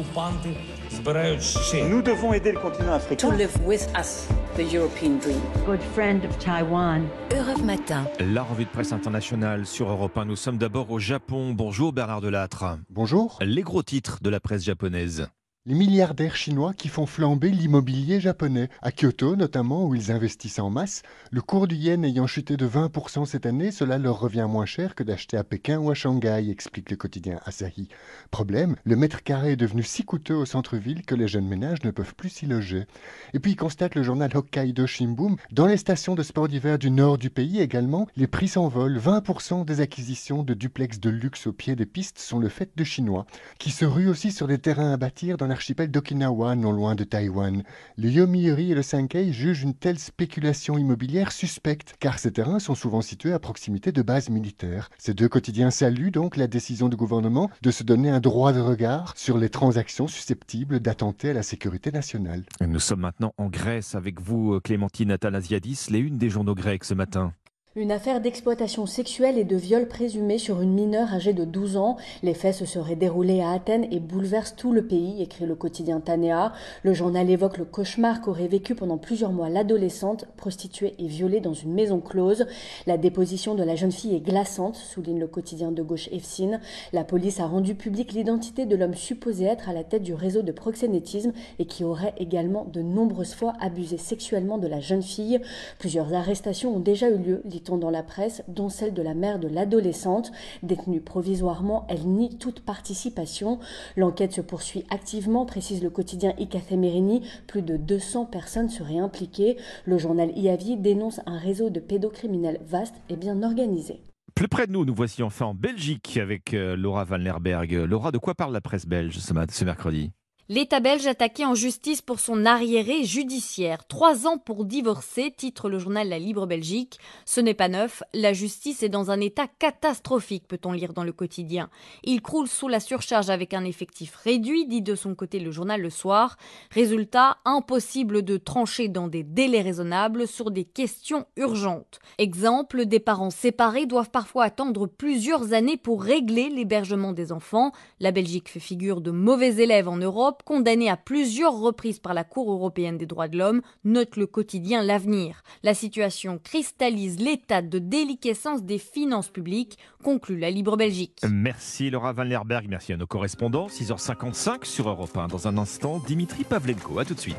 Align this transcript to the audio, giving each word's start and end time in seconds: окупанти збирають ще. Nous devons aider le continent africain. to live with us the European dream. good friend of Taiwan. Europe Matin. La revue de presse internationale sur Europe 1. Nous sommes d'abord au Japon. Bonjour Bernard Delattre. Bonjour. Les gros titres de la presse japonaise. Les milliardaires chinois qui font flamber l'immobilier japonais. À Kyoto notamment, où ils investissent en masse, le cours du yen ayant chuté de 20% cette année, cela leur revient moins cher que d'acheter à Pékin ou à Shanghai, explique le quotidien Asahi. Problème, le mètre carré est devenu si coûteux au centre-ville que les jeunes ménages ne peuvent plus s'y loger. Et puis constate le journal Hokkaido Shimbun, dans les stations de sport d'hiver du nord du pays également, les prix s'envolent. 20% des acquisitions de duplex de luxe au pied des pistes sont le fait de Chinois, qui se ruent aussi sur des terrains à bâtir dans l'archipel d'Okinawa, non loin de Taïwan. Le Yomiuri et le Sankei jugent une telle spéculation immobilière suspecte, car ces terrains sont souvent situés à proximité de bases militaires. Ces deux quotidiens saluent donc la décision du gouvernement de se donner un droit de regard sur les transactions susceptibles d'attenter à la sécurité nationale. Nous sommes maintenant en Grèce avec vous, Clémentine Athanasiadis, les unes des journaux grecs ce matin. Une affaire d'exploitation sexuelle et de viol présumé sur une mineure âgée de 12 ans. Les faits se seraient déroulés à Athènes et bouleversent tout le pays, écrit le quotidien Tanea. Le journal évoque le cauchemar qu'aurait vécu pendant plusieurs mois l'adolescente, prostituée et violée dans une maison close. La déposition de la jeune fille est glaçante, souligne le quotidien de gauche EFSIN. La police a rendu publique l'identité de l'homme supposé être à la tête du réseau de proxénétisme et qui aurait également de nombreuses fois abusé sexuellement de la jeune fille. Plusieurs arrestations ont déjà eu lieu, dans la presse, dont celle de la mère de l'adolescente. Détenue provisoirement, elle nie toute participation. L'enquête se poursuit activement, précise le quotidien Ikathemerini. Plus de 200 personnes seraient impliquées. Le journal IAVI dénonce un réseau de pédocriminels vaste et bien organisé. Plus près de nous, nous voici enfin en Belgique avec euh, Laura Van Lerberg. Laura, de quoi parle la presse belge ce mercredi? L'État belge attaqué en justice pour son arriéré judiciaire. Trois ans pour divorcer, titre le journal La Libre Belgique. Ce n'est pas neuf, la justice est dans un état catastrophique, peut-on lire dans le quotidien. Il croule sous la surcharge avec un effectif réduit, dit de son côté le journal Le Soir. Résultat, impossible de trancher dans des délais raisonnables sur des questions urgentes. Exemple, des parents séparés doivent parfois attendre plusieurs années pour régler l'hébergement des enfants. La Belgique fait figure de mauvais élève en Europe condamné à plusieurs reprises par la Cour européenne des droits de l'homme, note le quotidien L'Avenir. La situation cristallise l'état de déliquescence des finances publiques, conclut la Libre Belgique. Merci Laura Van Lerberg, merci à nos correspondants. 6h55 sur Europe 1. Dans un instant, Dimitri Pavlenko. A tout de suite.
окупанти 0.00 0.48
збирають 0.90 1.42
ще. 1.42 1.84
Nous 1.84 2.02
devons 2.02 2.32
aider 2.34 2.52
le 2.52 2.60
continent 2.60 2.94
africain. 3.00 3.30
to 3.30 3.36
live 3.36 3.54
with 3.66 3.84
us 4.02 4.10
the 4.56 4.74
European 4.76 5.18
dream. 5.24 5.40
good 5.66 5.80
friend 5.94 6.20
of 6.28 6.32
Taiwan. 6.38 7.00
Europe 7.38 7.62
Matin. 7.64 8.02
La 8.34 8.42
revue 8.42 8.64
de 8.64 8.70
presse 8.76 8.92
internationale 8.92 9.66
sur 9.66 9.86
Europe 9.90 10.16
1. 10.16 10.24
Nous 10.24 10.36
sommes 10.44 10.58
d'abord 10.58 10.90
au 10.90 10.98
Japon. 10.98 11.52
Bonjour 11.52 11.92
Bernard 11.92 12.20
Delattre. 12.20 12.64
Bonjour. 12.90 13.38
Les 13.40 13.62
gros 13.62 13.82
titres 13.82 14.18
de 14.22 14.30
la 14.30 14.40
presse 14.40 14.64
japonaise. 14.64 15.28
Les 15.67 15.75
milliardaires 15.75 16.35
chinois 16.35 16.73
qui 16.73 16.87
font 16.87 17.05
flamber 17.05 17.51
l'immobilier 17.51 18.19
japonais. 18.19 18.67
À 18.81 18.91
Kyoto 18.91 19.35
notamment, 19.35 19.85
où 19.85 19.93
ils 19.93 20.11
investissent 20.11 20.57
en 20.57 20.71
masse, 20.71 21.03
le 21.29 21.39
cours 21.39 21.67
du 21.67 21.75
yen 21.75 22.03
ayant 22.03 22.25
chuté 22.25 22.57
de 22.57 22.67
20% 22.67 23.27
cette 23.27 23.45
année, 23.45 23.69
cela 23.69 23.99
leur 23.99 24.19
revient 24.19 24.47
moins 24.49 24.65
cher 24.65 24.95
que 24.95 25.03
d'acheter 25.03 25.37
à 25.37 25.43
Pékin 25.43 25.77
ou 25.77 25.91
à 25.91 25.93
Shanghai, 25.93 26.49
explique 26.49 26.89
le 26.89 26.97
quotidien 26.97 27.39
Asahi. 27.45 27.89
Problème, 28.31 28.75
le 28.85 28.95
mètre 28.95 29.21
carré 29.21 29.51
est 29.51 29.55
devenu 29.55 29.83
si 29.83 30.03
coûteux 30.03 30.33
au 30.33 30.45
centre-ville 30.45 31.05
que 31.05 31.13
les 31.13 31.27
jeunes 31.27 31.47
ménages 31.47 31.83
ne 31.83 31.91
peuvent 31.91 32.15
plus 32.15 32.29
s'y 32.29 32.47
loger. 32.47 32.87
Et 33.35 33.39
puis 33.39 33.55
constate 33.55 33.93
le 33.93 34.01
journal 34.01 34.35
Hokkaido 34.35 34.87
Shimbun, 34.87 35.35
dans 35.51 35.67
les 35.67 35.77
stations 35.77 36.15
de 36.15 36.23
sport 36.23 36.47
d'hiver 36.47 36.79
du 36.79 36.89
nord 36.89 37.19
du 37.19 37.29
pays 37.29 37.59
également, 37.59 38.07
les 38.15 38.25
prix 38.25 38.47
s'envolent. 38.47 38.97
20% 38.97 39.63
des 39.65 39.79
acquisitions 39.79 40.41
de 40.41 40.55
duplex 40.55 40.99
de 40.99 41.11
luxe 41.11 41.45
au 41.45 41.53
pied 41.53 41.75
des 41.75 41.85
pistes 41.85 42.17
sont 42.17 42.39
le 42.39 42.49
fait 42.49 42.71
de 42.75 42.83
Chinois, 42.83 43.27
qui 43.59 43.69
se 43.69 43.85
ruent 43.85 44.09
aussi 44.09 44.31
sur 44.31 44.47
des 44.47 44.57
terrains 44.57 44.91
à 44.91 44.97
bâtir 44.97 45.37
dans 45.37 45.50
l'archipel 45.51 45.91
d'Okinawa, 45.91 46.55
non 46.55 46.71
loin 46.71 46.95
de 46.95 47.03
Taïwan. 47.03 47.63
Le 47.97 48.09
Yomiuri 48.09 48.71
et 48.71 48.75
le 48.75 48.81
Sankei 48.81 49.33
jugent 49.33 49.63
une 49.63 49.73
telle 49.73 49.99
spéculation 49.99 50.77
immobilière 50.77 51.33
suspecte, 51.33 51.95
car 51.99 52.19
ces 52.19 52.31
terrains 52.31 52.59
sont 52.59 52.73
souvent 52.73 53.01
situés 53.01 53.33
à 53.33 53.39
proximité 53.39 53.91
de 53.91 54.01
bases 54.01 54.29
militaires. 54.29 54.89
Ces 54.97 55.13
deux 55.13 55.27
quotidiens 55.27 55.69
saluent 55.69 56.11
donc 56.11 56.37
la 56.37 56.47
décision 56.47 56.87
du 56.87 56.95
gouvernement 56.95 57.49
de 57.61 57.69
se 57.69 57.83
donner 57.83 58.09
un 58.09 58.21
droit 58.21 58.53
de 58.53 58.61
regard 58.61 59.13
sur 59.17 59.37
les 59.37 59.49
transactions 59.49 60.07
susceptibles 60.07 60.79
d'attenter 60.79 61.31
à 61.31 61.33
la 61.33 61.43
sécurité 61.43 61.91
nationale. 61.91 62.43
Nous 62.65 62.79
sommes 62.79 63.01
maintenant 63.01 63.33
en 63.37 63.47
Grèce 63.47 63.93
avec 63.93 64.21
vous, 64.21 64.59
Clémentine 64.61 65.11
Athanasiadis, 65.11 65.87
les 65.89 65.99
unes 65.99 66.17
des 66.17 66.29
journaux 66.29 66.55
grecs 66.55 66.85
ce 66.85 66.93
matin. 66.93 67.33
Une 67.77 67.93
affaire 67.93 68.19
d'exploitation 68.19 68.85
sexuelle 68.85 69.37
et 69.37 69.45
de 69.45 69.55
viol 69.55 69.87
présumé 69.87 70.37
sur 70.37 70.59
une 70.59 70.73
mineure 70.73 71.13
âgée 71.13 71.31
de 71.31 71.45
12 71.45 71.77
ans. 71.77 71.95
Les 72.21 72.33
faits 72.33 72.55
se 72.55 72.65
seraient 72.65 72.97
déroulés 72.97 73.39
à 73.39 73.51
Athènes 73.51 73.87
et 73.91 74.01
bouleversent 74.01 74.57
tout 74.57 74.73
le 74.73 74.85
pays, 74.85 75.21
écrit 75.21 75.45
le 75.45 75.55
quotidien 75.55 76.01
Tanea. 76.01 76.51
Le 76.83 76.93
journal 76.93 77.29
évoque 77.29 77.57
le 77.57 77.63
cauchemar 77.63 78.19
qu'aurait 78.19 78.49
vécu 78.49 78.75
pendant 78.75 78.97
plusieurs 78.97 79.31
mois 79.31 79.47
l'adolescente, 79.47 80.25
prostituée 80.35 80.95
et 80.99 81.07
violée 81.07 81.39
dans 81.39 81.53
une 81.53 81.71
maison 81.71 82.01
close. 82.01 82.45
La 82.87 82.97
déposition 82.97 83.55
de 83.55 83.63
la 83.63 83.77
jeune 83.77 83.93
fille 83.93 84.17
est 84.17 84.19
glaçante, 84.19 84.75
souligne 84.75 85.21
le 85.21 85.27
quotidien 85.27 85.71
de 85.71 85.81
gauche 85.81 86.09
EFSIN. 86.11 86.59
La 86.91 87.05
police 87.05 87.39
a 87.39 87.45
rendu 87.45 87.73
publique 87.73 88.11
l'identité 88.11 88.65
de 88.65 88.75
l'homme 88.75 88.95
supposé 88.95 89.45
être 89.45 89.69
à 89.69 89.73
la 89.73 89.85
tête 89.85 90.03
du 90.03 90.13
réseau 90.13 90.41
de 90.41 90.51
proxénétisme 90.51 91.31
et 91.57 91.63
qui 91.63 91.85
aurait 91.85 92.15
également 92.17 92.65
de 92.65 92.81
nombreuses 92.81 93.33
fois 93.33 93.53
abusé 93.61 93.97
sexuellement 93.97 94.57
de 94.57 94.67
la 94.67 94.81
jeune 94.81 95.03
fille. 95.03 95.39
Plusieurs 95.79 96.13
arrestations 96.13 96.75
ont 96.75 96.81
déjà 96.81 97.09
eu 97.09 97.17
lieu, 97.17 97.41
dans 97.69 97.89
la 97.89 98.03
presse, 98.03 98.43
dont 98.47 98.69
celle 98.69 98.93
de 98.93 99.01
la 99.01 99.13
mère 99.13 99.39
de 99.39 99.47
l'adolescente. 99.47 100.31
Détenue 100.63 101.01
provisoirement, 101.01 101.85
elle 101.89 102.07
nie 102.07 102.37
toute 102.37 102.61
participation. 102.61 103.59
L'enquête 103.95 104.33
se 104.33 104.41
poursuit 104.41 104.85
activement, 104.89 105.45
précise 105.45 105.83
le 105.83 105.89
quotidien 105.89 106.33
Ikathemerini. 106.37 107.21
Plus 107.47 107.61
de 107.61 107.77
200 107.77 108.25
personnes 108.25 108.69
seraient 108.69 108.97
impliquées. 108.97 109.57
Le 109.85 109.97
journal 109.97 110.35
IAVI 110.37 110.77
dénonce 110.77 111.21
un 111.25 111.37
réseau 111.37 111.69
de 111.69 111.79
pédocriminels 111.79 112.59
vaste 112.65 112.95
et 113.09 113.15
bien 113.15 113.43
organisé. 113.43 114.01
Plus 114.35 114.47
près 114.47 114.65
de 114.65 114.71
nous, 114.71 114.85
nous 114.85 114.95
voici 114.95 115.23
enfin 115.23 115.47
en 115.47 115.53
Belgique 115.53 116.17
avec 116.17 116.53
euh, 116.53 116.75
Laura 116.75 117.03
Van 117.03 117.17
Lerberg. 117.17 117.73
Laura, 117.73 118.11
de 118.11 118.17
quoi 118.17 118.33
parle 118.33 118.53
la 118.53 118.61
presse 118.61 118.87
belge 118.87 119.19
ce 119.19 119.63
mercredi? 119.63 120.11
L'État 120.53 120.81
belge 120.81 121.07
attaqué 121.07 121.45
en 121.45 121.55
justice 121.55 122.01
pour 122.01 122.19
son 122.19 122.45
arriéré 122.45 123.05
judiciaire. 123.05 123.87
Trois 123.87 124.27
ans 124.27 124.37
pour 124.37 124.65
divorcer, 124.65 125.31
titre 125.31 125.69
le 125.69 125.79
journal 125.79 126.09
La 126.09 126.19
Libre 126.19 126.45
Belgique. 126.45 126.99
Ce 127.23 127.39
n'est 127.39 127.53
pas 127.53 127.69
neuf, 127.69 128.03
la 128.13 128.33
justice 128.33 128.83
est 128.83 128.89
dans 128.89 129.11
un 129.11 129.21
état 129.21 129.47
catastrophique, 129.59 130.49
peut-on 130.49 130.73
lire 130.73 130.91
dans 130.91 131.05
le 131.05 131.13
quotidien. 131.13 131.69
Il 132.03 132.21
croule 132.21 132.49
sous 132.49 132.67
la 132.67 132.81
surcharge 132.81 133.29
avec 133.29 133.53
un 133.53 133.63
effectif 133.63 134.17
réduit, 134.17 134.65
dit 134.65 134.81
de 134.81 134.93
son 134.93 135.15
côté 135.15 135.39
le 135.39 135.51
journal 135.51 135.79
Le 135.79 135.89
Soir. 135.89 136.35
Résultat, 136.69 137.37
impossible 137.45 138.21
de 138.21 138.35
trancher 138.35 138.89
dans 138.89 139.07
des 139.07 139.23
délais 139.23 139.61
raisonnables 139.61 140.27
sur 140.27 140.51
des 140.51 140.65
questions 140.65 141.27
urgentes. 141.37 142.01
Exemple, 142.17 142.87
des 142.87 142.99
parents 142.99 143.29
séparés 143.29 143.85
doivent 143.85 144.11
parfois 144.11 144.43
attendre 144.43 144.85
plusieurs 144.85 145.53
années 145.53 145.77
pour 145.77 146.03
régler 146.03 146.49
l'hébergement 146.49 147.13
des 147.13 147.31
enfants. 147.31 147.71
La 148.01 148.11
Belgique 148.11 148.49
fait 148.49 148.59
figure 148.59 148.99
de 148.99 149.11
mauvais 149.11 149.55
élève 149.55 149.87
en 149.87 149.95
Europe 149.95 150.39
condamné 150.43 150.89
à 150.89 150.97
plusieurs 150.97 151.57
reprises 151.57 151.99
par 151.99 152.13
la 152.13 152.23
Cour 152.23 152.51
européenne 152.51 152.97
des 152.97 153.05
droits 153.05 153.27
de 153.27 153.37
l'homme, 153.37 153.61
note 153.83 154.15
le 154.17 154.27
quotidien 154.27 154.83
L'Avenir. 154.83 155.43
La 155.63 155.73
situation 155.73 156.39
cristallise 156.43 157.19
l'état 157.19 157.61
de 157.61 157.79
déliquescence 157.79 158.63
des 158.63 158.77
finances 158.77 159.29
publiques, 159.29 159.77
conclut 160.03 160.39
la 160.39 160.49
Libre 160.49 160.77
Belgique. 160.77 161.19
Merci 161.29 161.89
Laura 161.89 162.13
Van 162.13 162.23
Lerberg, 162.23 162.67
merci 162.69 162.93
à 162.93 162.97
nos 162.97 163.07
correspondants. 163.07 163.67
6h55 163.67 164.65
sur 164.65 164.89
Europe 164.89 165.15
1. 165.15 165.27
Dans 165.27 165.47
un 165.47 165.57
instant, 165.57 165.99
Dimitri 165.99 166.43
Pavlenko. 166.43 166.99
A 166.99 167.05
tout 167.05 167.13
de 167.13 167.19
suite. 167.19 167.37